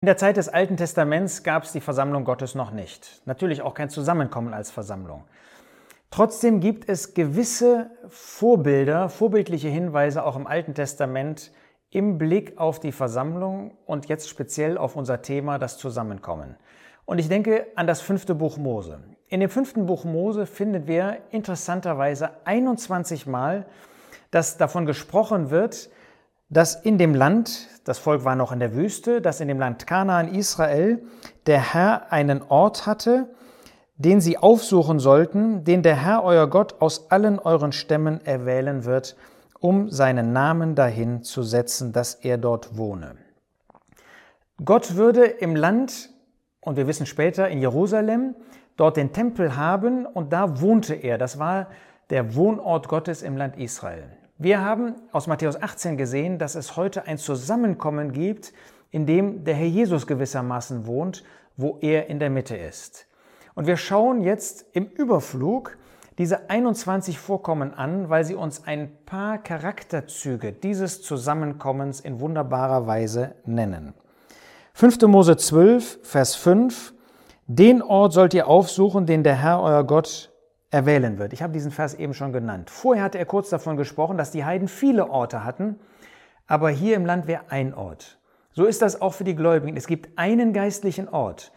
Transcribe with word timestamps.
In 0.00 0.06
der 0.06 0.16
Zeit 0.16 0.36
des 0.36 0.48
Alten 0.48 0.76
Testaments 0.76 1.42
gab 1.42 1.64
es 1.64 1.72
die 1.72 1.80
Versammlung 1.80 2.22
Gottes 2.22 2.54
noch 2.54 2.70
nicht. 2.70 3.20
Natürlich 3.24 3.62
auch 3.62 3.74
kein 3.74 3.90
Zusammenkommen 3.90 4.54
als 4.54 4.70
Versammlung. 4.70 5.24
Trotzdem 6.12 6.60
gibt 6.60 6.88
es 6.88 7.14
gewisse 7.14 7.90
Vorbilder, 8.08 9.08
vorbildliche 9.08 9.66
Hinweise 9.66 10.24
auch 10.24 10.36
im 10.36 10.46
Alten 10.46 10.74
Testament 10.74 11.50
im 11.90 12.16
Blick 12.16 12.58
auf 12.58 12.78
die 12.78 12.92
Versammlung 12.92 13.76
und 13.86 14.08
jetzt 14.08 14.28
speziell 14.28 14.78
auf 14.78 14.94
unser 14.94 15.20
Thema, 15.20 15.58
das 15.58 15.78
Zusammenkommen. 15.78 16.54
Und 17.04 17.18
ich 17.18 17.28
denke 17.28 17.66
an 17.74 17.88
das 17.88 18.00
fünfte 18.00 18.36
Buch 18.36 18.56
Mose. 18.56 19.00
In 19.26 19.40
dem 19.40 19.50
fünften 19.50 19.86
Buch 19.86 20.04
Mose 20.04 20.46
finden 20.46 20.86
wir 20.86 21.18
interessanterweise 21.32 22.30
21 22.44 23.26
Mal, 23.26 23.66
dass 24.30 24.58
davon 24.58 24.86
gesprochen 24.86 25.50
wird, 25.50 25.90
dass 26.50 26.74
in 26.74 26.98
dem 26.98 27.14
Land, 27.14 27.68
das 27.84 27.98
Volk 27.98 28.24
war 28.24 28.34
noch 28.34 28.52
in 28.52 28.60
der 28.60 28.74
Wüste, 28.74 29.20
dass 29.20 29.40
in 29.40 29.48
dem 29.48 29.58
Land 29.58 29.86
Kanaan 29.86 30.28
Israel 30.28 31.02
der 31.46 31.74
Herr 31.74 32.12
einen 32.12 32.42
Ort 32.42 32.86
hatte, 32.86 33.28
den 33.96 34.20
sie 34.20 34.38
aufsuchen 34.38 34.98
sollten, 34.98 35.64
den 35.64 35.82
der 35.82 35.96
Herr 35.96 36.22
euer 36.24 36.48
Gott 36.48 36.80
aus 36.80 37.10
allen 37.10 37.38
euren 37.38 37.72
Stämmen 37.72 38.24
erwählen 38.24 38.84
wird, 38.84 39.16
um 39.60 39.90
seinen 39.90 40.32
Namen 40.32 40.74
dahin 40.74 41.22
zu 41.22 41.42
setzen, 41.42 41.92
dass 41.92 42.14
er 42.14 42.38
dort 42.38 42.76
wohne. 42.76 43.16
Gott 44.64 44.94
würde 44.94 45.24
im 45.24 45.56
Land, 45.56 46.10
und 46.60 46.76
wir 46.76 46.86
wissen 46.86 47.06
später 47.06 47.48
in 47.48 47.60
Jerusalem, 47.60 48.36
dort 48.76 48.96
den 48.96 49.12
Tempel 49.12 49.56
haben 49.56 50.06
und 50.06 50.32
da 50.32 50.60
wohnte 50.60 50.94
er. 50.94 51.18
Das 51.18 51.38
war 51.38 51.68
der 52.10 52.34
Wohnort 52.34 52.88
Gottes 52.88 53.22
im 53.22 53.36
Land 53.36 53.56
Israel. 53.58 54.08
Wir 54.40 54.64
haben 54.64 54.94
aus 55.10 55.26
Matthäus 55.26 55.60
18 55.60 55.96
gesehen, 55.96 56.38
dass 56.38 56.54
es 56.54 56.76
heute 56.76 57.08
ein 57.08 57.18
Zusammenkommen 57.18 58.12
gibt, 58.12 58.52
in 58.92 59.04
dem 59.04 59.42
der 59.42 59.56
Herr 59.56 59.66
Jesus 59.66 60.06
gewissermaßen 60.06 60.86
wohnt, 60.86 61.24
wo 61.56 61.78
er 61.80 62.06
in 62.06 62.20
der 62.20 62.30
Mitte 62.30 62.56
ist. 62.56 63.08
Und 63.56 63.66
wir 63.66 63.76
schauen 63.76 64.22
jetzt 64.22 64.64
im 64.74 64.86
Überflug 64.86 65.76
diese 66.18 66.50
21 66.50 67.18
Vorkommen 67.18 67.74
an, 67.74 68.10
weil 68.10 68.24
sie 68.24 68.36
uns 68.36 68.64
ein 68.64 68.96
paar 69.06 69.38
Charakterzüge 69.38 70.52
dieses 70.52 71.02
Zusammenkommens 71.02 71.98
in 71.98 72.20
wunderbarer 72.20 72.86
Weise 72.86 73.34
nennen. 73.44 73.92
5. 74.74 75.02
Mose 75.08 75.36
12, 75.36 75.98
Vers 76.04 76.36
5. 76.36 76.94
Den 77.48 77.82
Ort 77.82 78.12
sollt 78.12 78.34
ihr 78.34 78.46
aufsuchen, 78.46 79.04
den 79.04 79.24
der 79.24 79.34
Herr 79.34 79.60
euer 79.60 79.82
Gott 79.82 80.30
erwählen 80.70 81.18
wird. 81.18 81.32
Ich 81.32 81.42
habe 81.42 81.52
diesen 81.52 81.70
Vers 81.70 81.94
eben 81.94 82.14
schon 82.14 82.32
genannt. 82.32 82.70
Vorher 82.70 83.04
hatte 83.04 83.18
er 83.18 83.26
kurz 83.26 83.48
davon 83.48 83.76
gesprochen, 83.76 84.18
dass 84.18 84.30
die 84.30 84.44
Heiden 84.44 84.68
viele 84.68 85.10
Orte 85.10 85.44
hatten, 85.44 85.78
aber 86.46 86.70
hier 86.70 86.96
im 86.96 87.06
Land 87.06 87.26
wäre 87.26 87.50
ein 87.50 87.74
Ort. 87.74 88.18
So 88.52 88.64
ist 88.64 88.82
das 88.82 89.00
auch 89.00 89.14
für 89.14 89.24
die 89.24 89.36
Gläubigen. 89.36 89.76
Es 89.76 89.86
gibt 89.86 90.18
einen 90.18 90.52
geistlichen 90.52 91.08
Ort. 91.08 91.52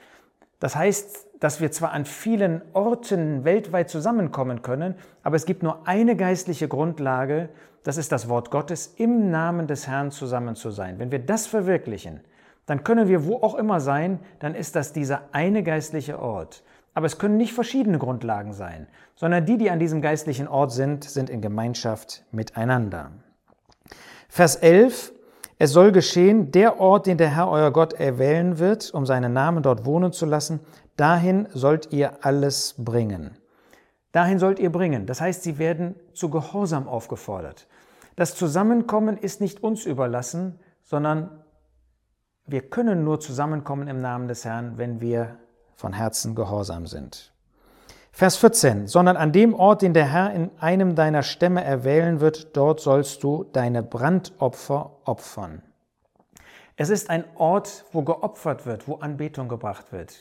Das 0.59 0.75
heißt, 0.75 1.27
dass 1.39 1.59
wir 1.59 1.71
zwar 1.71 1.91
an 1.91 2.05
vielen 2.05 2.61
Orten 2.73 3.43
weltweit 3.43 3.89
zusammenkommen 3.89 4.61
können, 4.61 4.95
aber 5.23 5.35
es 5.35 5.45
gibt 5.45 5.63
nur 5.63 5.87
eine 5.87 6.15
geistliche 6.15 6.67
Grundlage, 6.67 7.49
das 7.83 7.97
ist 7.97 8.11
das 8.11 8.29
Wort 8.29 8.51
Gottes, 8.51 8.93
im 8.97 9.31
Namen 9.31 9.65
des 9.65 9.87
Herrn 9.87 10.11
zusammen 10.11 10.55
zu 10.55 10.69
sein. 10.69 10.99
Wenn 10.99 11.11
wir 11.11 11.17
das 11.17 11.47
verwirklichen, 11.47 12.21
dann 12.67 12.83
können 12.83 13.07
wir 13.07 13.25
wo 13.25 13.37
auch 13.37 13.55
immer 13.55 13.79
sein, 13.79 14.19
dann 14.37 14.53
ist 14.53 14.75
das 14.75 14.93
dieser 14.93 15.29
eine 15.31 15.63
geistliche 15.63 16.19
Ort. 16.19 16.63
Aber 16.93 17.05
es 17.05 17.17
können 17.17 17.37
nicht 17.37 17.53
verschiedene 17.53 17.97
Grundlagen 17.97 18.53
sein, 18.53 18.87
sondern 19.15 19.45
die, 19.45 19.57
die 19.57 19.69
an 19.69 19.79
diesem 19.79 20.01
geistlichen 20.01 20.47
Ort 20.47 20.71
sind, 20.71 21.03
sind 21.03 21.29
in 21.29 21.41
Gemeinschaft 21.41 22.25
miteinander. 22.31 23.11
Vers 24.27 24.55
11. 24.57 25.13
Es 25.57 25.71
soll 25.71 25.91
geschehen, 25.91 26.51
der 26.51 26.79
Ort, 26.79 27.05
den 27.05 27.19
der 27.19 27.35
Herr 27.35 27.47
euer 27.47 27.71
Gott 27.71 27.93
erwählen 27.93 28.57
wird, 28.57 28.91
um 28.93 29.05
seinen 29.05 29.31
Namen 29.31 29.61
dort 29.61 29.85
wohnen 29.85 30.11
zu 30.11 30.25
lassen, 30.25 30.59
Dahin 31.01 31.47
sollt 31.51 31.91
ihr 31.93 32.23
alles 32.23 32.75
bringen. 32.77 33.31
Dahin 34.11 34.37
sollt 34.37 34.59
ihr 34.59 34.71
bringen. 34.71 35.07
Das 35.07 35.19
heißt, 35.19 35.41
sie 35.41 35.57
werden 35.57 35.95
zu 36.13 36.29
Gehorsam 36.29 36.87
aufgefordert. 36.87 37.67
Das 38.15 38.35
Zusammenkommen 38.35 39.17
ist 39.17 39.41
nicht 39.41 39.63
uns 39.63 39.87
überlassen, 39.87 40.59
sondern 40.83 41.43
wir 42.45 42.61
können 42.61 43.03
nur 43.03 43.19
zusammenkommen 43.19 43.87
im 43.87 43.99
Namen 43.99 44.27
des 44.27 44.45
Herrn, 44.45 44.77
wenn 44.77 45.01
wir 45.01 45.39
von 45.81 45.93
Herzen 45.93 46.35
gehorsam 46.35 46.85
sind. 46.85 47.33
Vers 48.11 48.37
14, 48.37 48.87
sondern 48.87 49.17
an 49.17 49.31
dem 49.31 49.55
Ort, 49.55 49.81
den 49.81 49.93
der 49.93 50.05
Herr 50.05 50.31
in 50.31 50.51
einem 50.59 50.95
deiner 50.95 51.23
Stämme 51.23 51.63
erwählen 51.63 52.19
wird, 52.19 52.55
dort 52.55 52.79
sollst 52.79 53.23
du 53.23 53.45
deine 53.51 53.81
Brandopfer 53.81 54.91
opfern. 55.05 55.63
Es 56.75 56.89
ist 56.89 57.09
ein 57.09 57.23
Ort, 57.35 57.85
wo 57.91 58.03
geopfert 58.03 58.65
wird, 58.65 58.87
wo 58.87 58.95
Anbetung 58.95 59.47
gebracht 59.47 59.91
wird. 59.91 60.13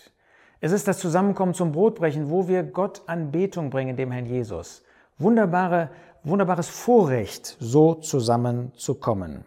Es 0.61 0.73
ist 0.73 0.89
das 0.89 0.99
Zusammenkommen 0.99 1.55
zum 1.55 1.73
Brotbrechen, 1.73 2.31
wo 2.31 2.49
wir 2.49 2.63
Gott 2.63 3.03
Anbetung 3.07 3.71
bringen, 3.71 3.97
dem 3.97 4.13
Herrn 4.13 4.27
Jesus. 4.27 4.83
Wunderbare, 5.19 5.91
wunderbares 6.23 6.69
Vorrecht, 6.69 7.57
so 7.61 7.95
zusammenzukommen. 7.95 9.45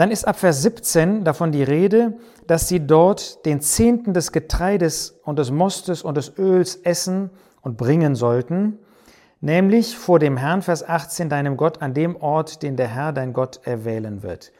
Dann 0.00 0.10
ist 0.10 0.26
ab 0.26 0.38
Vers 0.38 0.62
17 0.62 1.24
davon 1.24 1.52
die 1.52 1.62
Rede, 1.62 2.14
dass 2.46 2.68
sie 2.68 2.86
dort 2.86 3.44
den 3.44 3.60
Zehnten 3.60 4.14
des 4.14 4.32
Getreides 4.32 5.20
und 5.24 5.38
des 5.38 5.50
Mostes 5.50 6.00
und 6.00 6.16
des 6.16 6.38
Öls 6.38 6.76
essen 6.76 7.28
und 7.60 7.76
bringen 7.76 8.14
sollten, 8.14 8.78
nämlich 9.42 9.98
vor 9.98 10.18
dem 10.18 10.38
Herrn, 10.38 10.62
Vers 10.62 10.88
18, 10.88 11.28
deinem 11.28 11.58
Gott, 11.58 11.82
an 11.82 11.92
dem 11.92 12.16
Ort, 12.16 12.62
den 12.62 12.78
der 12.78 12.88
Herr, 12.88 13.12
dein 13.12 13.34
Gott, 13.34 13.60
erwählen 13.64 14.22
wird. 14.22 14.52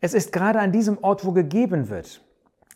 Es 0.00 0.14
ist 0.14 0.32
gerade 0.32 0.60
an 0.60 0.70
diesem 0.70 1.02
Ort, 1.02 1.24
wo 1.24 1.32
gegeben 1.32 1.88
wird. 1.88 2.22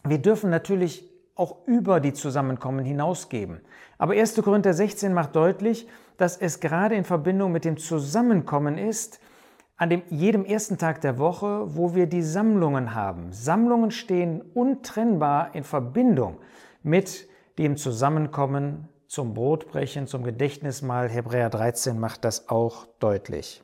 Wir 0.02 0.18
dürfen 0.18 0.50
natürlich 0.50 1.08
auch 1.36 1.58
über 1.66 2.00
die 2.00 2.14
Zusammenkommen 2.14 2.84
hinausgeben. 2.84 3.60
Aber 3.96 4.14
1. 4.14 4.34
Korinther 4.42 4.74
16 4.74 5.14
macht 5.14 5.36
deutlich, 5.36 5.86
dass 6.16 6.36
es 6.36 6.58
gerade 6.58 6.96
in 6.96 7.04
Verbindung 7.04 7.52
mit 7.52 7.64
dem 7.64 7.76
Zusammenkommen 7.76 8.76
ist, 8.76 9.20
an 9.78 9.91
dem, 9.91 10.03
jedem 10.11 10.44
ersten 10.44 10.77
Tag 10.77 11.00
der 11.00 11.19
Woche, 11.19 11.77
wo 11.77 11.94
wir 11.94 12.06
die 12.06 12.22
Sammlungen 12.22 12.94
haben. 12.94 13.33
Sammlungen 13.33 13.93
stehen 13.93 14.43
untrennbar 14.55 15.55
in 15.55 15.62
Verbindung 15.62 16.39
mit 16.83 17.28
dem 17.59 17.77
Zusammenkommen 17.77 18.89
zum 19.06 19.34
Brotbrechen, 19.34 20.09
zum 20.09 20.25
Gedächtnismahl. 20.25 21.09
Hebräer 21.09 21.49
13 21.49 21.99
macht 21.99 22.25
das 22.25 22.49
auch 22.49 22.87
deutlich. 22.99 23.62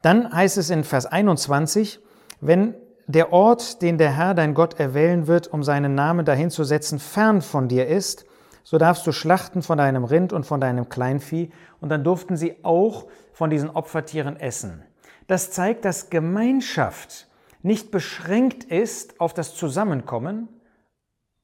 Dann 0.00 0.32
heißt 0.32 0.56
es 0.56 0.70
in 0.70 0.84
Vers 0.84 1.06
21, 1.06 2.00
wenn 2.40 2.74
der 3.06 3.32
Ort, 3.32 3.82
den 3.82 3.98
der 3.98 4.16
Herr 4.16 4.34
dein 4.34 4.54
Gott 4.54 4.80
erwählen 4.80 5.26
wird, 5.26 5.48
um 5.48 5.62
seinen 5.62 5.94
Namen 5.94 6.24
dahin 6.24 6.50
zu 6.50 6.64
setzen, 6.64 6.98
fern 6.98 7.42
von 7.42 7.68
dir 7.68 7.86
ist, 7.86 8.24
so 8.64 8.78
darfst 8.78 9.06
du 9.06 9.12
schlachten 9.12 9.62
von 9.62 9.78
deinem 9.78 10.04
Rind 10.04 10.32
und 10.32 10.46
von 10.46 10.60
deinem 10.60 10.88
Kleinvieh. 10.88 11.50
Und 11.80 11.88
dann 11.88 12.04
durften 12.04 12.36
sie 12.36 12.64
auch 12.64 13.06
von 13.32 13.50
diesen 13.50 13.70
Opfertieren 13.70 14.36
essen. 14.36 14.82
Das 15.26 15.50
zeigt, 15.50 15.84
dass 15.84 16.10
Gemeinschaft 16.10 17.28
nicht 17.62 17.90
beschränkt 17.90 18.64
ist 18.64 19.20
auf 19.20 19.34
das 19.34 19.54
Zusammenkommen, 19.54 20.48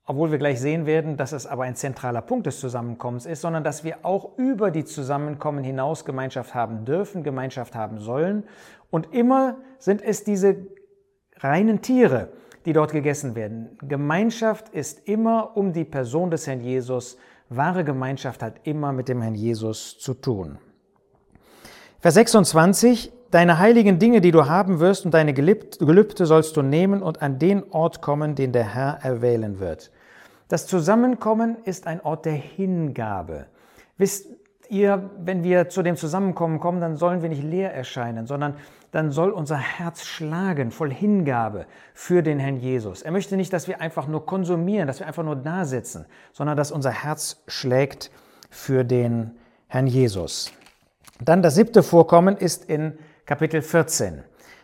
obwohl 0.05 0.31
wir 0.31 0.39
gleich 0.39 0.61
sehen 0.61 0.87
werden, 0.87 1.17
dass 1.17 1.33
es 1.33 1.47
aber 1.47 1.65
ein 1.65 1.77
zentraler 1.77 2.23
Punkt 2.23 2.47
des 2.47 2.61
Zusammenkommens 2.61 3.27
ist, 3.27 3.43
sondern 3.43 3.63
dass 3.63 3.85
wir 3.85 3.99
auch 4.05 4.39
über 4.39 4.71
die 4.71 4.85
Zusammenkommen 4.85 5.63
hinaus 5.63 6.05
Gemeinschaft 6.05 6.55
haben 6.55 6.87
dürfen, 6.87 7.23
Gemeinschaft 7.23 7.75
haben 7.75 7.99
sollen. 7.99 8.45
Und 8.91 9.13
immer 9.13 9.59
sind 9.79 10.01
es 10.01 10.25
diese 10.25 10.67
reinen 11.37 11.83
Tiere, 11.83 12.33
die 12.65 12.73
dort 12.73 12.93
gegessen 12.93 13.35
werden. 13.35 13.79
Gemeinschaft 13.83 14.71
ist 14.71 15.07
immer 15.07 15.57
um 15.57 15.73
die 15.73 15.85
Person 15.85 16.31
des 16.31 16.47
Herrn 16.47 16.63
Jesus. 16.63 17.19
Wahre 17.51 17.85
Gemeinschaft 17.85 18.43
hat 18.43 18.61
immer 18.65 18.93
mit 18.93 19.09
dem 19.09 19.21
Herrn 19.21 19.35
Jesus 19.35 19.99
zu 19.99 20.15
tun. 20.15 20.59
Vers 22.01 22.15
26. 22.15 23.13
Deine 23.33 23.59
heiligen 23.59 23.99
Dinge, 23.99 24.21
die 24.21 24.31
du 24.31 24.47
haben 24.47 24.79
wirst 24.79 25.05
und 25.05 25.15
deine 25.15 25.35
Gelübde 25.35 26.27
sollst 26.27 26.57
du 26.57 26.63
nehmen 26.63 27.03
und 27.03 27.23
an 27.23 27.41
den 27.41 27.73
Ort 27.73 28.01
kommen, 28.01 28.37
den 28.37 28.53
der 28.53 28.73
Herr 28.73 29.01
erwählen 29.03 29.59
wird. 29.59 29.91
Das 30.47 30.69
Zusammenkommen 30.69 31.57
ist 31.65 31.89
ein 31.89 32.01
Ort 32.01 32.25
der 32.25 32.35
Hingabe. 32.35 33.47
Wisst 33.97 34.29
ihr, 34.69 35.11
wenn 35.19 35.43
wir 35.43 35.71
zu 35.71 35.83
dem 35.83 35.97
Zusammenkommen 35.97 36.61
kommen, 36.61 36.81
dann 36.81 36.97
sollen 36.97 37.21
wir 37.21 37.31
nicht 37.31 37.43
leer 37.43 37.75
erscheinen, 37.75 38.29
sondern 38.29 38.55
dann 38.93 39.11
soll 39.11 39.31
unser 39.31 39.59
Herz 39.59 40.05
schlagen 40.05 40.71
voll 40.71 40.93
Hingabe 40.93 41.67
für 41.95 42.23
den 42.23 42.39
Herrn 42.39 42.59
Jesus. 42.59 43.03
Er 43.03 43.11
möchte 43.11 43.37
nicht, 43.37 43.53
dass 43.53 43.67
wir 43.67 43.81
einfach 43.81 44.07
nur 44.07 44.25
konsumieren, 44.25 44.87
dass 44.87 45.01
wir 45.01 45.09
einfach 45.09 45.25
nur 45.25 45.35
da 45.35 45.65
sitzen, 45.65 46.07
sondern 46.33 46.57
dass 46.57 46.71
unser 46.71 46.93
Herz 46.93 47.43
schlägt 47.49 48.13
für 48.51 48.85
den 48.85 49.33
Herrn 49.67 49.89
Jesus. 49.89 50.53
Dann 51.25 51.43
das 51.43 51.55
siebte 51.55 51.83
Vorkommen 51.83 52.37
ist 52.37 52.65
in 52.65 52.99
Kapitel 53.27 53.63
14. 53.63 54.23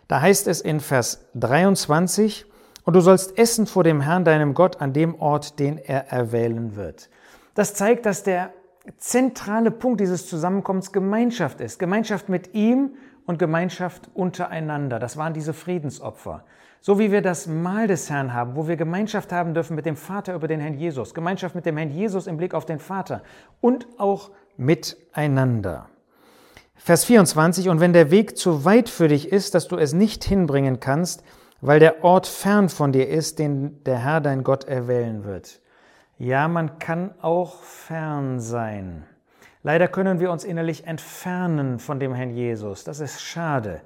Da 0.09 0.21
heißt 0.21 0.47
es 0.49 0.61
in 0.61 0.81
Vers 0.81 1.27
23, 1.35 2.47
und 2.85 2.95
du 2.95 3.01
sollst 3.01 3.39
essen 3.39 3.67
vor 3.67 3.83
dem 3.83 4.03
Herrn, 4.03 4.25
deinem 4.25 4.55
Gott, 4.55 4.81
an 4.81 4.93
dem 4.93 5.19
Ort, 5.21 5.59
den 5.59 5.79
er 5.79 6.09
erwählen 6.13 6.77
wird. 6.77 7.09
Das 7.55 7.75
zeigt, 7.75 8.05
dass 8.05 8.23
der 8.23 8.53
zentrale 8.99 9.71
Punkt 9.71 10.01
dieses 10.01 10.27
Zusammenkommens 10.27 10.93
Gemeinschaft 10.93 11.61
ist. 11.61 11.79
Gemeinschaft 11.79 12.29
mit 12.29 12.53
ihm 12.55 12.97
und 13.27 13.39
Gemeinschaft 13.39 14.11
untereinander. 14.13 14.99
Das 14.99 15.17
waren 15.17 15.33
diese 15.33 15.55
Friedensopfer. 15.55 16.45
So 16.83 16.99
wie 16.99 17.11
wir 17.11 17.23
das 17.23 17.47
Mahl 17.47 17.87
des 17.87 18.11
Herrn 18.11 18.35
haben, 18.35 18.57
wo 18.57 18.69
wir 18.69 18.77
Gemeinschaft 18.77 19.33
haben 19.33 19.55
dürfen 19.55 19.75
mit 19.75 19.87
dem 19.87 19.97
Vater 19.97 20.35
über 20.35 20.49
den 20.49 20.61
Herrn 20.61 20.75
Jesus, 20.75 21.15
Gemeinschaft 21.15 21.55
mit 21.55 21.65
dem 21.65 21.79
Herrn 21.79 21.91
Jesus 21.91 22.27
im 22.27 22.37
Blick 22.37 22.53
auf 22.53 22.67
den 22.67 22.79
Vater 22.79 23.23
und 23.63 23.87
auch 23.97 24.31
miteinander. 24.59 25.89
Vers 26.77 27.05
24, 27.05 27.69
und 27.69 27.81
wenn 27.81 27.93
der 27.93 28.11
Weg 28.11 28.37
zu 28.37 28.65
weit 28.65 28.89
für 28.89 29.09
dich 29.09 29.33
ist, 29.33 29.55
dass 29.55 29.69
du 29.69 29.77
es 29.77 29.93
nicht 29.93 30.25
hinbringen 30.25 30.81
kannst, 30.81 31.23
weil 31.61 31.81
der 31.81 32.05
Ort 32.05 32.27
fern 32.27 32.69
von 32.69 32.93
dir 32.93 33.09
ist, 33.09 33.39
den 33.39 33.83
der 33.85 33.99
Herr 33.99 34.21
dein 34.21 34.45
Gott 34.45 34.65
erwählen 34.65 35.25
wird. 35.25 35.61
Ja, 36.19 36.47
man 36.47 36.79
kann 36.79 37.15
auch 37.23 37.63
fern 37.63 38.39
sein. 38.39 39.07
Leider 39.63 39.89
können 39.89 40.21
wir 40.21 40.31
uns 40.31 40.45
innerlich 40.45 40.87
entfernen 40.87 41.79
von 41.79 41.99
dem 41.99 42.13
Herrn 42.13 42.35
Jesus. 42.35 42.85
Das 42.85 43.01
ist 43.01 43.23
schade. 43.23 43.81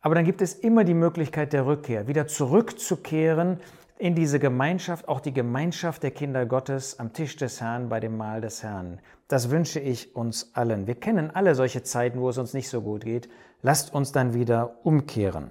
Aber 0.00 0.16
dann 0.16 0.24
gibt 0.24 0.42
es 0.42 0.54
immer 0.54 0.82
die 0.82 0.94
Möglichkeit 0.94 1.52
der 1.52 1.64
Rückkehr, 1.64 2.08
wieder 2.08 2.26
zurückzukehren 2.26 3.60
in 4.02 4.16
diese 4.16 4.40
Gemeinschaft, 4.40 5.06
auch 5.06 5.20
die 5.20 5.32
Gemeinschaft 5.32 6.02
der 6.02 6.10
Kinder 6.10 6.44
Gottes 6.44 6.98
am 6.98 7.12
Tisch 7.12 7.36
des 7.36 7.60
Herrn 7.60 7.88
bei 7.88 8.00
dem 8.00 8.16
Mahl 8.16 8.40
des 8.40 8.64
Herrn. 8.64 8.98
Das 9.28 9.48
wünsche 9.48 9.78
ich 9.78 10.16
uns 10.16 10.50
allen. 10.54 10.88
Wir 10.88 10.96
kennen 10.96 11.30
alle 11.32 11.54
solche 11.54 11.84
Zeiten, 11.84 12.20
wo 12.20 12.28
es 12.28 12.36
uns 12.36 12.52
nicht 12.52 12.68
so 12.68 12.80
gut 12.80 13.04
geht. 13.04 13.28
Lasst 13.62 13.94
uns 13.94 14.10
dann 14.10 14.34
wieder 14.34 14.74
umkehren. 14.82 15.50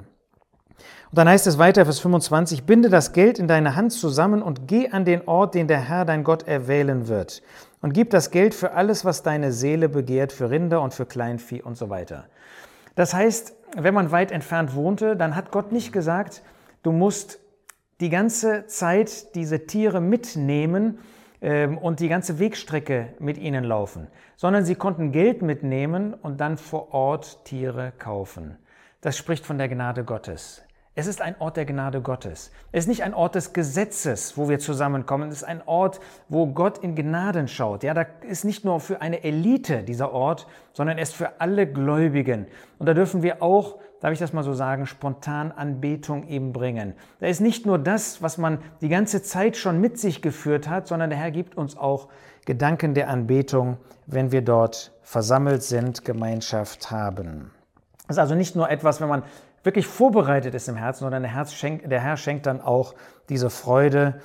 Und 1.11 1.17
dann 1.17 1.29
heißt 1.29 1.47
es 1.47 1.59
weiter, 1.59 1.85
Vers 1.85 2.01
25, 2.01 2.65
binde 2.65 2.89
das 2.89 3.13
Geld 3.13 3.39
in 3.39 3.47
deine 3.47 3.77
Hand 3.77 3.93
zusammen 3.93 4.41
und 4.41 4.67
geh 4.67 4.89
an 4.89 5.05
den 5.05 5.29
Ort, 5.29 5.55
den 5.55 5.69
der 5.69 5.79
Herr 5.79 6.03
dein 6.03 6.25
Gott 6.25 6.45
erwählen 6.45 7.07
wird. 7.07 7.41
Und 7.81 7.93
gib 7.93 8.09
das 8.09 8.31
Geld 8.31 8.53
für 8.53 8.73
alles, 8.73 9.05
was 9.05 9.23
deine 9.23 9.53
Seele 9.53 9.87
begehrt, 9.87 10.33
für 10.33 10.49
Rinder 10.49 10.81
und 10.81 10.93
für 10.93 11.05
Kleinvieh 11.05 11.61
und 11.61 11.77
so 11.77 11.89
weiter. 11.89 12.25
Das 12.95 13.13
heißt, 13.13 13.55
wenn 13.77 13.93
man 13.93 14.11
weit 14.11 14.33
entfernt 14.33 14.75
wohnte, 14.75 15.15
dann 15.15 15.37
hat 15.37 15.51
Gott 15.51 15.71
nicht 15.71 15.93
gesagt, 15.93 16.41
du 16.83 16.91
musst 16.91 17.40
die 18.01 18.09
ganze 18.09 18.65
Zeit 18.65 19.35
diese 19.35 19.67
Tiere 19.67 20.01
mitnehmen 20.01 20.99
ähm, 21.41 21.77
und 21.77 21.99
die 21.99 22.09
ganze 22.09 22.39
Wegstrecke 22.39 23.13
mit 23.19 23.37
ihnen 23.37 23.63
laufen, 23.63 24.07
sondern 24.35 24.65
sie 24.65 24.75
konnten 24.75 25.11
Geld 25.11 25.41
mitnehmen 25.41 26.13
und 26.13 26.41
dann 26.41 26.57
vor 26.57 26.93
Ort 26.93 27.45
Tiere 27.45 27.93
kaufen. 27.97 28.57
Das 29.01 29.17
spricht 29.17 29.45
von 29.45 29.57
der 29.57 29.69
Gnade 29.69 30.03
Gottes. 30.03 30.63
Es 30.93 31.07
ist 31.07 31.21
ein 31.21 31.35
Ort 31.39 31.55
der 31.55 31.65
Gnade 31.65 32.01
Gottes. 32.01 32.51
Es 32.73 32.83
ist 32.83 32.87
nicht 32.89 33.03
ein 33.03 33.13
Ort 33.13 33.35
des 33.35 33.53
Gesetzes, 33.53 34.37
wo 34.37 34.49
wir 34.49 34.59
zusammenkommen. 34.59 35.29
Es 35.29 35.37
ist 35.37 35.43
ein 35.45 35.61
Ort, 35.65 36.01
wo 36.27 36.47
Gott 36.47 36.79
in 36.79 36.95
Gnaden 36.95 37.47
schaut. 37.47 37.83
Ja, 37.83 37.93
da 37.93 38.05
ist 38.27 38.43
nicht 38.43 38.65
nur 38.65 38.81
für 38.81 39.01
eine 39.01 39.23
Elite 39.23 39.83
dieser 39.83 40.11
Ort, 40.11 40.47
sondern 40.73 40.97
er 40.97 41.03
ist 41.03 41.15
für 41.15 41.39
alle 41.39 41.65
Gläubigen. 41.65 42.47
Und 42.77 42.87
da 42.87 42.93
dürfen 42.93 43.23
wir 43.23 43.41
auch, 43.41 43.79
darf 44.01 44.11
ich 44.11 44.19
das 44.19 44.33
mal 44.33 44.43
so 44.43 44.53
sagen, 44.53 44.85
spontan 44.85 45.51
Anbetung 45.51 46.27
ihm 46.27 46.51
bringen. 46.51 46.95
Da 47.19 47.27
ist 47.27 47.39
nicht 47.39 47.65
nur 47.65 47.79
das, 47.79 48.21
was 48.21 48.37
man 48.37 48.59
die 48.81 48.89
ganze 48.89 49.23
Zeit 49.23 49.55
schon 49.55 49.79
mit 49.79 49.97
sich 49.97 50.21
geführt 50.21 50.67
hat, 50.67 50.87
sondern 50.87 51.09
der 51.09 51.19
Herr 51.19 51.31
gibt 51.31 51.55
uns 51.55 51.77
auch 51.77 52.09
Gedanken 52.45 52.95
der 52.95 53.09
Anbetung, 53.09 53.77
wenn 54.07 54.31
wir 54.31 54.41
dort 54.41 54.91
versammelt 55.03 55.63
sind, 55.63 56.03
Gemeinschaft 56.03 56.91
haben. 56.91 57.51
Das 58.07 58.17
ist 58.17 58.19
also 58.19 58.35
nicht 58.35 58.55
nur 58.55 58.69
etwas, 58.69 58.99
wenn 58.99 59.07
man 59.07 59.23
wirklich 59.63 59.85
vorbereitet 59.85 60.55
ist 60.55 60.67
im 60.67 60.75
Herzen, 60.75 61.01
sondern 61.01 61.21
der, 61.21 61.33
Herz 61.33 61.53
schenkt, 61.53 61.89
der 61.89 62.01
Herr 62.01 62.17
schenkt 62.17 62.47
dann 62.47 62.59
auch 62.59 62.95
diese 63.29 63.51
Freude 63.51 64.19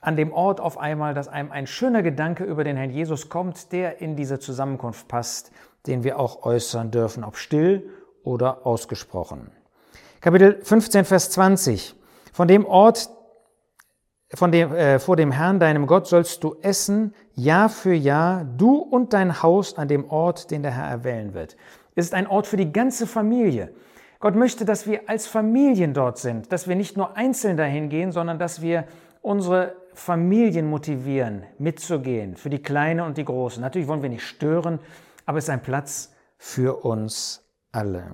an 0.00 0.16
dem 0.16 0.32
Ort 0.32 0.60
auf 0.60 0.78
einmal, 0.78 1.12
dass 1.12 1.26
einem 1.26 1.50
ein 1.50 1.66
schöner 1.66 2.04
Gedanke 2.04 2.44
über 2.44 2.62
den 2.62 2.76
Herrn 2.76 2.90
Jesus 2.90 3.28
kommt, 3.28 3.72
der 3.72 4.00
in 4.00 4.14
diese 4.14 4.38
Zusammenkunft 4.38 5.08
passt, 5.08 5.50
den 5.88 6.04
wir 6.04 6.20
auch 6.20 6.44
äußern 6.44 6.92
dürfen, 6.92 7.24
ob 7.24 7.36
still 7.36 7.90
oder 8.28 8.66
ausgesprochen. 8.66 9.50
Kapitel 10.20 10.58
15, 10.62 11.04
Vers 11.04 11.30
20. 11.30 11.94
Von 12.32 12.46
dem 12.46 12.66
Ort, 12.66 13.08
von 14.34 14.52
dem, 14.52 14.72
äh, 14.74 14.98
vor 14.98 15.16
dem 15.16 15.32
Herrn, 15.32 15.58
deinem 15.58 15.86
Gott, 15.86 16.06
sollst 16.06 16.44
du 16.44 16.56
essen, 16.60 17.14
Jahr 17.34 17.70
für 17.70 17.94
Jahr, 17.94 18.44
du 18.44 18.76
und 18.76 19.14
dein 19.14 19.42
Haus 19.42 19.78
an 19.78 19.88
dem 19.88 20.10
Ort, 20.10 20.50
den 20.50 20.62
der 20.62 20.72
Herr 20.72 20.88
erwählen 20.88 21.32
wird. 21.34 21.56
Es 21.94 22.04
ist 22.04 22.14
ein 22.14 22.26
Ort 22.26 22.46
für 22.46 22.58
die 22.58 22.70
ganze 22.70 23.06
Familie. 23.06 23.72
Gott 24.20 24.36
möchte, 24.36 24.64
dass 24.64 24.86
wir 24.86 25.08
als 25.08 25.26
Familien 25.26 25.94
dort 25.94 26.18
sind, 26.18 26.52
dass 26.52 26.68
wir 26.68 26.76
nicht 26.76 26.96
nur 26.96 27.16
einzeln 27.16 27.56
dahin 27.56 27.88
gehen, 27.88 28.12
sondern 28.12 28.38
dass 28.38 28.60
wir 28.60 28.84
unsere 29.22 29.74
Familien 29.94 30.68
motivieren, 30.68 31.44
mitzugehen, 31.58 32.36
für 32.36 32.50
die 32.50 32.62
Kleine 32.62 33.04
und 33.04 33.16
die 33.16 33.24
Große. 33.24 33.60
Natürlich 33.60 33.88
wollen 33.88 34.02
wir 34.02 34.10
nicht 34.10 34.26
stören, 34.26 34.80
aber 35.24 35.38
es 35.38 35.44
ist 35.44 35.50
ein 35.50 35.62
Platz 35.62 36.12
für 36.36 36.84
uns 36.84 37.47
alle. 37.72 38.12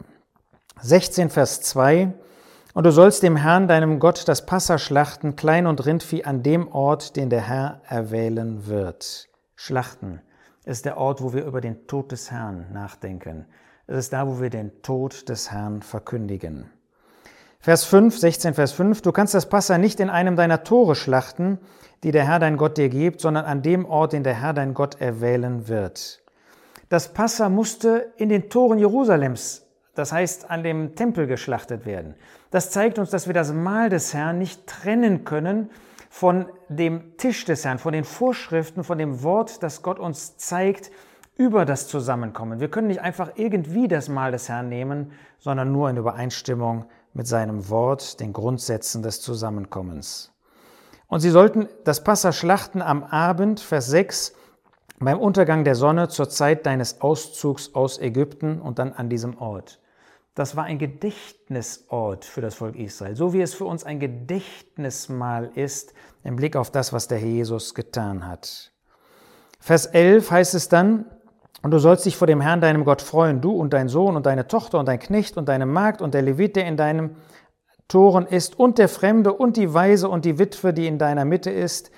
16 0.80 1.30
Vers 1.30 1.60
2 1.62 2.12
Und 2.74 2.84
du 2.84 2.90
sollst 2.90 3.22
dem 3.22 3.36
Herrn, 3.36 3.68
deinem 3.68 4.00
Gott, 4.00 4.26
das 4.26 4.46
Passa 4.46 4.78
schlachten, 4.78 5.36
Klein- 5.36 5.66
und 5.66 5.86
Rindvieh 5.86 6.24
an 6.24 6.42
dem 6.42 6.68
Ort, 6.72 7.16
den 7.16 7.30
der 7.30 7.42
Herr 7.42 7.82
erwählen 7.88 8.66
wird. 8.66 9.28
Schlachten 9.54 10.20
ist 10.64 10.84
der 10.84 10.96
Ort, 10.96 11.22
wo 11.22 11.32
wir 11.32 11.44
über 11.44 11.60
den 11.60 11.86
Tod 11.86 12.12
des 12.12 12.30
Herrn 12.30 12.72
nachdenken. 12.72 13.46
Es 13.86 13.96
ist 13.96 14.12
da, 14.12 14.26
wo 14.26 14.40
wir 14.40 14.50
den 14.50 14.82
Tod 14.82 15.28
des 15.28 15.50
Herrn 15.52 15.82
verkündigen. 15.82 16.70
Vers 17.60 17.84
5, 17.84 18.18
16 18.18 18.54
Vers 18.54 18.72
5, 18.72 19.02
du 19.02 19.12
kannst 19.12 19.34
das 19.34 19.48
Passa 19.48 19.78
nicht 19.78 20.00
in 20.00 20.10
einem 20.10 20.36
deiner 20.36 20.64
Tore 20.64 20.94
schlachten, 20.94 21.58
die 22.02 22.10
der 22.10 22.26
Herr 22.26 22.38
dein 22.38 22.56
Gott 22.56 22.76
dir 22.76 22.88
gibt, 22.88 23.20
sondern 23.20 23.44
an 23.44 23.62
dem 23.62 23.86
Ort, 23.86 24.12
den 24.12 24.24
der 24.24 24.34
Herr 24.34 24.52
dein 24.52 24.74
Gott 24.74 25.00
erwählen 25.00 25.68
wird. 25.68 26.23
Das 26.94 27.12
Passa 27.12 27.48
musste 27.48 28.12
in 28.18 28.28
den 28.28 28.48
Toren 28.48 28.78
Jerusalems, 28.78 29.66
das 29.96 30.12
heißt 30.12 30.48
an 30.48 30.62
dem 30.62 30.94
Tempel 30.94 31.26
geschlachtet 31.26 31.86
werden. 31.86 32.14
Das 32.52 32.70
zeigt 32.70 33.00
uns, 33.00 33.10
dass 33.10 33.26
wir 33.26 33.34
das 33.34 33.52
Mahl 33.52 33.88
des 33.88 34.14
Herrn 34.14 34.38
nicht 34.38 34.68
trennen 34.68 35.24
können 35.24 35.72
von 36.08 36.46
dem 36.68 37.16
Tisch 37.16 37.46
des 37.46 37.64
Herrn, 37.64 37.80
von 37.80 37.94
den 37.94 38.04
Vorschriften, 38.04 38.84
von 38.84 38.96
dem 38.96 39.24
Wort, 39.24 39.64
das 39.64 39.82
Gott 39.82 39.98
uns 39.98 40.36
zeigt, 40.36 40.92
über 41.36 41.64
das 41.64 41.88
Zusammenkommen. 41.88 42.60
Wir 42.60 42.70
können 42.70 42.86
nicht 42.86 43.00
einfach 43.00 43.32
irgendwie 43.34 43.88
das 43.88 44.08
Mahl 44.08 44.30
des 44.30 44.48
Herrn 44.48 44.68
nehmen, 44.68 45.14
sondern 45.40 45.72
nur 45.72 45.90
in 45.90 45.96
Übereinstimmung 45.96 46.84
mit 47.12 47.26
seinem 47.26 47.68
Wort, 47.70 48.20
den 48.20 48.32
Grundsätzen 48.32 49.02
des 49.02 49.20
Zusammenkommens. 49.20 50.32
Und 51.08 51.18
sie 51.18 51.30
sollten 51.30 51.66
das 51.82 52.04
Passa 52.04 52.30
schlachten 52.30 52.80
am 52.80 53.02
Abend, 53.02 53.58
Vers 53.58 53.88
6, 53.88 54.34
beim 55.04 55.18
Untergang 55.18 55.64
der 55.64 55.74
Sonne 55.74 56.08
zur 56.08 56.28
Zeit 56.28 56.66
deines 56.66 57.00
Auszugs 57.00 57.74
aus 57.74 57.98
Ägypten 57.98 58.60
und 58.60 58.78
dann 58.78 58.92
an 58.92 59.08
diesem 59.08 59.38
Ort. 59.38 59.80
Das 60.34 60.56
war 60.56 60.64
ein 60.64 60.78
Gedächtnisort 60.78 62.24
für 62.24 62.40
das 62.40 62.56
Volk 62.56 62.76
Israel, 62.76 63.14
so 63.14 63.32
wie 63.32 63.40
es 63.40 63.54
für 63.54 63.66
uns 63.66 63.84
ein 63.84 64.00
Gedächtnismal 64.00 65.50
ist 65.54 65.94
im 66.24 66.36
Blick 66.36 66.56
auf 66.56 66.70
das, 66.70 66.92
was 66.92 67.06
der 67.06 67.18
Herr 67.18 67.28
Jesus 67.28 67.74
getan 67.74 68.26
hat. 68.26 68.72
Vers 69.60 69.86
11 69.86 70.30
heißt 70.30 70.54
es 70.54 70.68
dann, 70.68 71.06
und 71.62 71.70
du 71.70 71.78
sollst 71.78 72.04
dich 72.04 72.16
vor 72.16 72.26
dem 72.26 72.40
Herrn, 72.40 72.60
deinem 72.60 72.84
Gott, 72.84 73.00
freuen, 73.00 73.40
du 73.40 73.52
und 73.52 73.72
dein 73.72 73.88
Sohn 73.88 74.16
und 74.16 74.26
deine 74.26 74.48
Tochter 74.48 74.78
und 74.78 74.86
dein 74.86 74.98
Knecht 74.98 75.38
und 75.38 75.48
deine 75.48 75.64
Magd 75.64 76.02
und 76.02 76.12
der 76.12 76.20
Levit, 76.20 76.56
der 76.56 76.66
in 76.66 76.76
deinem 76.76 77.16
Toren 77.88 78.26
ist, 78.26 78.58
und 78.58 78.76
der 78.76 78.88
Fremde 78.88 79.32
und 79.32 79.56
die 79.56 79.72
Weise 79.72 80.08
und 80.08 80.24
die 80.24 80.38
Witwe, 80.38 80.74
die 80.74 80.86
in 80.86 80.98
deiner 80.98 81.24
Mitte 81.24 81.50
ist, 81.50 81.90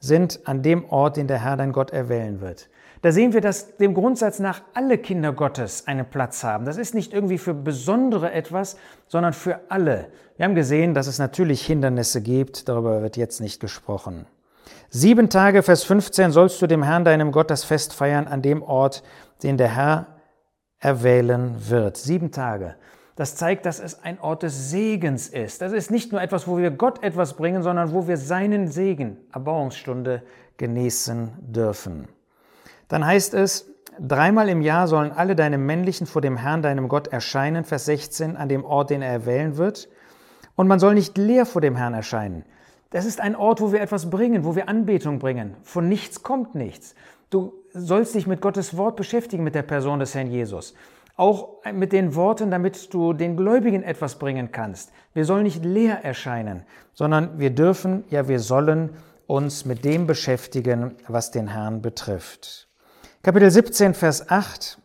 sind 0.00 0.40
an 0.44 0.62
dem 0.62 0.84
Ort, 0.90 1.16
den 1.16 1.26
der 1.26 1.42
Herr, 1.42 1.56
dein 1.56 1.72
Gott, 1.72 1.90
erwählen 1.90 2.40
wird. 2.40 2.68
Da 3.02 3.12
sehen 3.12 3.32
wir, 3.32 3.40
dass 3.40 3.76
dem 3.76 3.94
Grundsatz 3.94 4.38
nach 4.38 4.62
alle 4.74 4.98
Kinder 4.98 5.32
Gottes 5.32 5.86
einen 5.86 6.06
Platz 6.06 6.42
haben. 6.42 6.64
Das 6.64 6.76
ist 6.76 6.94
nicht 6.94 7.12
irgendwie 7.12 7.38
für 7.38 7.54
Besondere 7.54 8.32
etwas, 8.32 8.76
sondern 9.06 9.32
für 9.32 9.60
alle. 9.68 10.08
Wir 10.36 10.44
haben 10.44 10.54
gesehen, 10.54 10.94
dass 10.94 11.06
es 11.06 11.18
natürlich 11.18 11.64
Hindernisse 11.64 12.20
gibt, 12.20 12.68
darüber 12.68 13.02
wird 13.02 13.16
jetzt 13.16 13.40
nicht 13.40 13.60
gesprochen. 13.60 14.26
Sieben 14.88 15.28
Tage, 15.28 15.62
Vers 15.62 15.84
15, 15.84 16.32
sollst 16.32 16.60
du 16.62 16.66
dem 16.66 16.82
Herrn, 16.82 17.04
deinem 17.04 17.32
Gott, 17.32 17.50
das 17.50 17.64
Fest 17.64 17.92
feiern 17.92 18.26
an 18.26 18.42
dem 18.42 18.62
Ort, 18.62 19.02
den 19.42 19.56
der 19.56 19.74
Herr 19.74 20.06
erwählen 20.78 21.54
wird. 21.68 21.96
Sieben 21.96 22.30
Tage. 22.30 22.76
Das 23.16 23.34
zeigt, 23.34 23.64
dass 23.64 23.80
es 23.80 24.02
ein 24.04 24.20
Ort 24.20 24.42
des 24.42 24.70
Segens 24.70 25.28
ist. 25.28 25.62
Das 25.62 25.72
ist 25.72 25.90
nicht 25.90 26.12
nur 26.12 26.20
etwas, 26.20 26.46
wo 26.46 26.58
wir 26.58 26.70
Gott 26.70 27.02
etwas 27.02 27.34
bringen, 27.34 27.62
sondern 27.62 27.92
wo 27.92 28.06
wir 28.06 28.18
seinen 28.18 28.68
Segen, 28.68 29.16
Erbauungsstunde, 29.32 30.22
genießen 30.58 31.32
dürfen. 31.40 32.08
Dann 32.88 33.06
heißt 33.06 33.32
es, 33.32 33.70
dreimal 33.98 34.50
im 34.50 34.60
Jahr 34.60 34.86
sollen 34.86 35.12
alle 35.12 35.34
deine 35.34 35.56
männlichen 35.56 36.06
vor 36.06 36.20
dem 36.20 36.36
Herrn, 36.36 36.60
deinem 36.60 36.88
Gott, 36.88 37.08
erscheinen, 37.08 37.64
Vers 37.64 37.86
16, 37.86 38.36
an 38.36 38.50
dem 38.50 38.64
Ort, 38.64 38.90
den 38.90 39.00
er 39.00 39.12
erwählen 39.12 39.56
wird. 39.56 39.88
Und 40.54 40.68
man 40.68 40.78
soll 40.78 40.94
nicht 40.94 41.16
leer 41.16 41.46
vor 41.46 41.62
dem 41.62 41.74
Herrn 41.74 41.94
erscheinen. 41.94 42.44
Das 42.90 43.06
ist 43.06 43.20
ein 43.20 43.34
Ort, 43.34 43.62
wo 43.62 43.72
wir 43.72 43.80
etwas 43.80 44.10
bringen, 44.10 44.44
wo 44.44 44.54
wir 44.54 44.68
Anbetung 44.68 45.18
bringen. 45.18 45.56
Von 45.62 45.88
nichts 45.88 46.22
kommt 46.22 46.54
nichts. 46.54 46.94
Du 47.30 47.54
sollst 47.72 48.14
dich 48.14 48.26
mit 48.26 48.40
Gottes 48.42 48.76
Wort 48.76 48.96
beschäftigen, 48.96 49.42
mit 49.42 49.54
der 49.54 49.62
Person 49.62 50.00
des 50.00 50.14
Herrn 50.14 50.30
Jesus. 50.30 50.74
Auch 51.16 51.62
mit 51.72 51.92
den 51.92 52.14
Worten, 52.14 52.50
damit 52.50 52.92
du 52.92 53.14
den 53.14 53.36
Gläubigen 53.36 53.82
etwas 53.82 54.18
bringen 54.18 54.52
kannst. 54.52 54.92
Wir 55.14 55.24
sollen 55.24 55.44
nicht 55.44 55.64
leer 55.64 56.04
erscheinen, 56.04 56.64
sondern 56.92 57.38
wir 57.38 57.50
dürfen, 57.50 58.04
ja 58.10 58.28
wir 58.28 58.38
sollen 58.38 58.90
uns 59.26 59.64
mit 59.64 59.84
dem 59.84 60.06
beschäftigen, 60.06 60.96
was 61.08 61.30
den 61.30 61.48
Herrn 61.48 61.82
betrifft. 61.82 62.68
Kapitel 63.22 63.50
17, 63.50 63.94
Vers 63.94 64.30
8. 64.30 64.78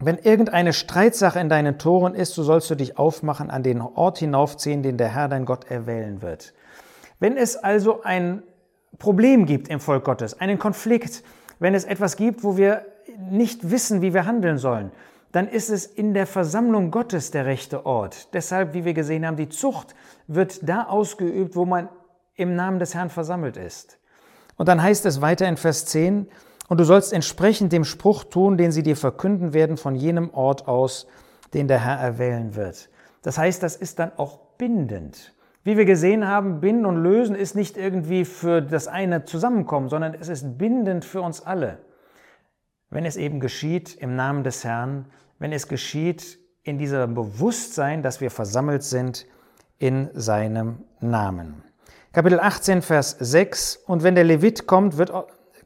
wenn 0.00 0.18
irgendeine 0.18 0.72
Streitsache 0.72 1.40
in 1.40 1.48
deinen 1.48 1.78
Toren 1.78 2.14
ist, 2.14 2.34
so 2.34 2.42
sollst 2.42 2.68
du 2.70 2.74
dich 2.74 2.98
aufmachen, 2.98 3.50
an 3.50 3.62
den 3.62 3.80
Ort 3.80 4.18
hinaufziehen, 4.18 4.82
den 4.82 4.98
der 4.98 5.08
Herr 5.08 5.28
dein 5.28 5.44
Gott 5.44 5.70
erwählen 5.70 6.22
wird. 6.22 6.54
Wenn 7.18 7.36
es 7.36 7.56
also 7.56 8.02
ein 8.02 8.42
Problem 8.98 9.46
gibt 9.46 9.68
im 9.68 9.80
Volk 9.80 10.04
Gottes, 10.04 10.38
einen 10.38 10.58
Konflikt, 10.58 11.22
wenn 11.60 11.74
es 11.74 11.84
etwas 11.84 12.16
gibt, 12.16 12.44
wo 12.44 12.56
wir 12.56 12.84
nicht 13.30 13.70
wissen, 13.70 14.02
wie 14.02 14.12
wir 14.12 14.26
handeln 14.26 14.58
sollen, 14.58 14.92
dann 15.32 15.48
ist 15.48 15.68
es 15.68 15.86
in 15.86 16.14
der 16.14 16.26
Versammlung 16.26 16.90
Gottes 16.90 17.30
der 17.30 17.46
rechte 17.46 17.84
Ort. 17.86 18.32
Deshalb, 18.34 18.74
wie 18.74 18.84
wir 18.84 18.94
gesehen 18.94 19.26
haben, 19.26 19.36
die 19.36 19.48
Zucht 19.48 19.94
wird 20.26 20.68
da 20.68 20.84
ausgeübt, 20.84 21.54
wo 21.54 21.64
man 21.64 21.88
im 22.34 22.54
Namen 22.54 22.78
des 22.78 22.94
Herrn 22.94 23.10
versammelt 23.10 23.56
ist. 23.56 23.98
Und 24.56 24.68
dann 24.68 24.82
heißt 24.82 25.06
es 25.06 25.20
weiter 25.20 25.48
in 25.48 25.56
Vers 25.56 25.86
10, 25.86 26.28
und 26.68 26.78
du 26.78 26.84
sollst 26.84 27.12
entsprechend 27.12 27.72
dem 27.72 27.84
Spruch 27.84 28.24
tun, 28.24 28.58
den 28.58 28.72
sie 28.72 28.82
dir 28.82 28.96
verkünden 28.96 29.54
werden 29.54 29.78
von 29.78 29.94
jenem 29.94 30.30
Ort 30.34 30.68
aus, 30.68 31.06
den 31.54 31.66
der 31.66 31.82
Herr 31.82 31.98
erwählen 31.98 32.54
wird. 32.54 32.90
Das 33.22 33.38
heißt, 33.38 33.62
das 33.62 33.74
ist 33.74 33.98
dann 33.98 34.12
auch 34.16 34.38
bindend. 34.58 35.34
Wie 35.64 35.76
wir 35.76 35.86
gesehen 35.86 36.26
haben, 36.26 36.60
binden 36.60 36.86
und 36.86 36.96
lösen 36.96 37.34
ist 37.34 37.54
nicht 37.54 37.76
irgendwie 37.76 38.24
für 38.24 38.60
das 38.60 38.86
eine 38.86 39.24
Zusammenkommen, 39.24 39.88
sondern 39.88 40.14
es 40.14 40.28
ist 40.28 40.58
bindend 40.58 41.04
für 41.04 41.22
uns 41.22 41.40
alle. 41.40 41.78
Wenn 42.90 43.04
es 43.04 43.16
eben 43.16 43.38
geschieht 43.40 43.94
im 43.96 44.16
Namen 44.16 44.44
des 44.44 44.64
Herrn, 44.64 45.06
wenn 45.38 45.52
es 45.52 45.68
geschieht 45.68 46.38
in 46.62 46.78
diesem 46.78 47.14
Bewusstsein, 47.14 48.02
dass 48.02 48.20
wir 48.20 48.30
versammelt 48.30 48.82
sind 48.82 49.26
in 49.78 50.08
seinem 50.14 50.84
Namen. 51.00 51.62
Kapitel 52.12 52.40
18, 52.40 52.80
Vers 52.80 53.16
6. 53.20 53.76
Und 53.86 54.02
wenn 54.02 54.14
der 54.14 54.24
Levit 54.24 54.66
kommt, 54.66 54.96
wird, 54.96 55.12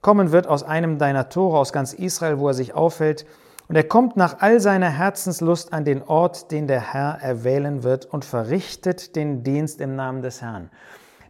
kommen 0.00 0.32
wird 0.32 0.48
aus 0.48 0.64
einem 0.64 0.98
deiner 0.98 1.28
Tore, 1.28 1.58
aus 1.58 1.72
ganz 1.72 1.92
Israel, 1.92 2.38
wo 2.38 2.48
er 2.48 2.54
sich 2.54 2.74
aufhält, 2.74 3.24
und 3.68 3.76
er 3.76 3.84
kommt 3.84 4.16
nach 4.16 4.40
all 4.40 4.60
seiner 4.60 4.90
Herzenslust 4.90 5.72
an 5.72 5.84
den 5.84 6.02
Ort, 6.02 6.50
den 6.50 6.66
der 6.66 6.92
Herr 6.92 7.18
erwählen 7.22 7.84
wird, 7.84 8.04
und 8.04 8.24
verrichtet 8.24 9.14
den 9.16 9.44
Dienst 9.44 9.80
im 9.80 9.94
Namen 9.94 10.20
des 10.22 10.42
Herrn. 10.42 10.70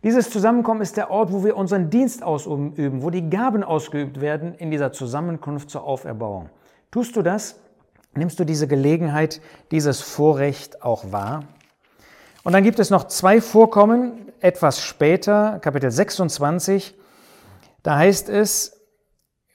Dieses 0.03 0.31
Zusammenkommen 0.31 0.81
ist 0.81 0.97
der 0.97 1.11
Ort, 1.11 1.33
wo 1.33 1.45
wir 1.45 1.57
unseren 1.57 1.89
Dienst 1.89 2.25
ausüben, 2.25 3.03
wo 3.03 3.11
die 3.11 3.31
Gaben 3.31 3.63
ausgeübt 3.63 4.21
werden 4.21 4.55
in 4.55 4.73
dieser 4.73 4.91
Zusammenkunft 4.91 5.71
zur 5.71 5.85
Auferbauung. 5.85 6.51
Tust 6.91 7.15
du 7.15 7.23
das? 7.23 7.57
Nimmst 8.15 8.41
du 8.41 8.45
diese 8.45 8.67
Gelegenheit, 8.67 9.41
dieses 9.71 10.01
Vorrecht 10.01 10.83
auch 10.83 11.13
wahr? 11.13 11.45
Und 12.43 12.53
dann 12.53 12.65
gibt 12.65 12.81
es 12.81 12.91
noch 12.91 13.05
zwei 13.05 13.41
Vorkommen, 13.41 14.33
etwas 14.41 14.83
später, 14.83 15.61
Kapitel 15.61 15.93
26. 15.93 16.95
Da 17.85 17.97
heißt 17.97 18.29
es, 18.29 18.81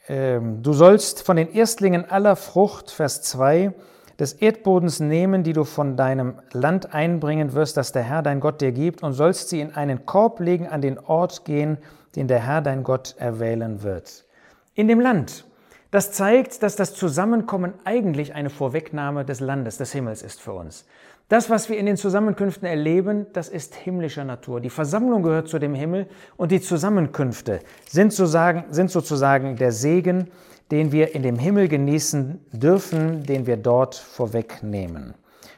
ähm, 0.07 0.63
du 0.63 0.71
sollst 0.71 1.23
von 1.23 1.35
den 1.35 1.53
Erstlingen 1.53 2.09
aller 2.09 2.37
Frucht, 2.37 2.89
Vers 2.89 3.21
2, 3.21 3.73
des 4.19 4.33
Erdbodens 4.33 4.99
nehmen, 4.99 5.43
die 5.43 5.53
du 5.53 5.63
von 5.63 5.95
deinem 5.95 6.35
Land 6.51 6.93
einbringen 6.93 7.53
wirst, 7.53 7.77
das 7.77 7.91
der 7.91 8.03
Herr 8.03 8.21
dein 8.21 8.39
Gott 8.39 8.61
dir 8.61 8.71
gibt, 8.71 9.03
und 9.03 9.13
sollst 9.13 9.49
sie 9.49 9.61
in 9.61 9.75
einen 9.75 10.05
Korb 10.05 10.39
legen, 10.39 10.67
an 10.67 10.81
den 10.81 10.99
Ort 10.99 11.45
gehen, 11.45 11.77
den 12.15 12.27
der 12.27 12.39
Herr 12.39 12.61
dein 12.61 12.83
Gott 12.83 13.15
erwählen 13.19 13.83
wird. 13.83 14.25
In 14.73 14.87
dem 14.87 14.99
Land. 14.99 15.45
Das 15.91 16.11
zeigt, 16.11 16.63
dass 16.63 16.75
das 16.75 16.93
Zusammenkommen 16.95 17.73
eigentlich 17.85 18.33
eine 18.33 18.49
Vorwegnahme 18.49 19.23
des 19.23 19.39
Landes, 19.39 19.77
des 19.77 19.93
Himmels 19.93 20.21
ist 20.21 20.41
für 20.41 20.53
uns. 20.53 20.85
Das, 21.29 21.49
was 21.49 21.69
wir 21.69 21.77
in 21.77 21.85
den 21.85 21.97
Zusammenkünften 21.97 22.67
erleben, 22.67 23.27
das 23.33 23.49
ist 23.49 23.75
himmlischer 23.75 24.23
Natur. 24.23 24.61
Die 24.61 24.69
Versammlung 24.69 25.23
gehört 25.23 25.49
zu 25.49 25.59
dem 25.59 25.75
Himmel 25.75 26.07
und 26.37 26.51
die 26.51 26.61
Zusammenkünfte 26.61 27.59
sind 27.89 28.13
sozusagen, 28.13 28.65
sind 28.71 28.89
sozusagen 28.91 29.57
der 29.57 29.73
Segen, 29.73 30.29
den 30.71 30.91
wir 30.91 31.15
in 31.15 31.23
dem 31.23 31.39
Himmel 31.39 31.67
genießen 31.67 32.45
dürfen, 32.51 33.23
den 33.23 33.45
wir 33.45 33.57
dort 33.57 33.95
vorwegnehmen. 33.95 35.13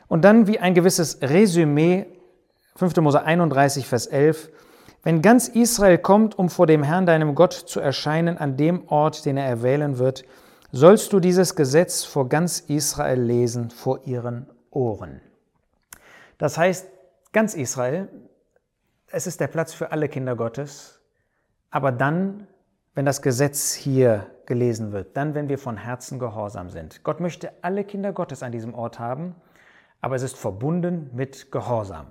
Und 0.08 0.24
dann 0.24 0.48
wie 0.48 0.60
ein 0.60 0.74
gewisses 0.74 1.22
Resümee, 1.22 2.06
5. 2.75 2.98
Mose 2.98 3.24
31, 3.24 3.88
Vers 3.88 4.08
11, 4.08 4.50
wenn 5.04 5.22
ganz 5.22 5.48
Israel 5.48 5.98
kommt, 5.98 6.38
um 6.38 6.50
vor 6.50 6.68
dem 6.68 6.84
Herrn 6.84 7.06
deinem 7.06 7.36
Gott 7.36 7.54
zu 7.54 7.80
erscheinen 7.80 8.38
an 8.38 8.58
dem 8.58 8.88
Ort, 8.88 9.25
den 9.25 9.38
er 9.38 9.46
erwählen 9.46 9.98
wird, 9.98 10.25
sollst 10.72 11.13
du 11.13 11.20
dieses 11.20 11.56
Gesetz 11.56 12.04
vor 12.04 12.30
ganz 12.30 12.60
Israel 12.60 13.22
lesen, 13.22 13.70
vor 13.70 14.06
ihren 14.06 14.48
Ohren. 14.72 15.22
Das 16.38 16.58
heißt, 16.58 16.88
ganz 17.32 17.54
Israel, 17.54 18.08
es 19.08 19.25
ist 19.25 19.39
der 19.39 19.48
Platz 19.48 19.74
für 19.74 19.92
alle 19.92 20.10
Kinder 20.10 20.36
Gottes, 20.36 21.00
aber 21.72 21.92
dann, 21.92 22.48
wenn 22.94 23.06
das 23.06 23.22
Gesetz 23.22 23.74
hier 23.74 24.28
gelesen 24.50 24.91
wird, 24.91 25.15
dann, 25.15 25.34
wenn 25.36 25.48
wir 25.48 25.58
von 25.58 25.77
Herzen 25.77 26.20
gehorsam 26.20 26.70
sind. 26.70 27.03
Gott 27.03 27.22
möchte 27.22 27.51
alle 27.62 27.86
Kinder 27.86 28.12
Gottes 28.12 28.44
an 28.44 28.51
diesem 28.51 28.74
Ort 28.74 29.00
haben, 29.00 29.36
aber 30.01 30.15
es 30.15 30.24
ist 30.24 30.38
verbunden 30.38 31.10
mit 31.13 31.51
Gehorsam. 31.51 32.08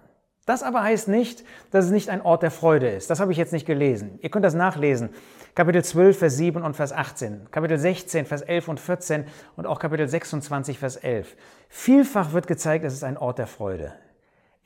Das 0.46 0.62
aber 0.62 0.82
heißt 0.82 1.08
nicht, 1.08 1.44
dass 1.70 1.84
es 1.84 1.90
nicht 1.90 2.08
ein 2.08 2.22
Ort 2.22 2.42
der 2.42 2.50
Freude 2.50 2.88
ist. 2.88 3.10
Das 3.10 3.20
habe 3.20 3.32
ich 3.32 3.36
jetzt 3.36 3.52
nicht 3.52 3.66
gelesen. 3.66 4.18
Ihr 4.22 4.30
könnt 4.30 4.46
das 4.46 4.54
nachlesen. 4.54 5.10
Kapitel 5.54 5.84
12, 5.84 6.18
Vers 6.18 6.36
7 6.38 6.62
und 6.62 6.74
Vers 6.74 6.94
18, 6.94 7.50
Kapitel 7.50 7.76
16, 7.76 8.24
Vers 8.24 8.40
11 8.40 8.68
und 8.68 8.80
14 8.80 9.24
und 9.56 9.66
auch 9.66 9.78
Kapitel 9.78 10.08
26, 10.08 10.78
Vers 10.78 10.96
11. 10.96 11.36
Vielfach 11.68 12.32
wird 12.32 12.46
gezeigt, 12.46 12.86
es 12.86 12.94
ist 12.94 13.04
ein 13.04 13.18
Ort 13.18 13.38
der 13.38 13.46
Freude 13.46 13.92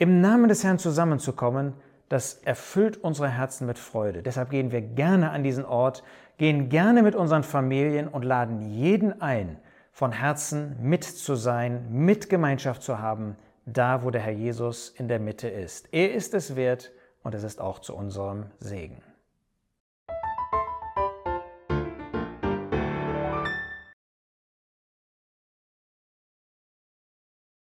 im 0.02 0.20
Namen 0.20 0.48
des 0.48 0.64
Herrn 0.64 0.80
zusammenzukommen, 0.80 1.74
das 2.12 2.34
erfüllt 2.44 2.98
unsere 3.02 3.30
Herzen 3.30 3.66
mit 3.66 3.78
Freude. 3.78 4.22
Deshalb 4.22 4.50
gehen 4.50 4.70
wir 4.70 4.82
gerne 4.82 5.30
an 5.30 5.42
diesen 5.42 5.64
Ort, 5.64 6.04
gehen 6.36 6.68
gerne 6.68 7.02
mit 7.02 7.14
unseren 7.14 7.42
Familien 7.42 8.06
und 8.06 8.22
laden 8.22 8.60
jeden 8.60 9.22
ein, 9.22 9.58
von 9.92 10.12
Herzen 10.12 10.76
mit 10.82 11.04
zu 11.04 11.36
sein, 11.36 11.86
mit 11.90 12.28
Gemeinschaft 12.28 12.82
zu 12.82 12.98
haben, 12.98 13.36
da 13.64 14.02
wo 14.02 14.10
der 14.10 14.20
Herr 14.20 14.34
Jesus 14.34 14.90
in 14.90 15.08
der 15.08 15.20
Mitte 15.20 15.48
ist. 15.48 15.88
Er 15.90 16.12
ist 16.12 16.34
es 16.34 16.54
wert 16.54 16.92
und 17.22 17.34
es 17.34 17.44
ist 17.44 17.62
auch 17.62 17.78
zu 17.78 17.96
unserem 17.96 18.44
Segen. 18.58 19.00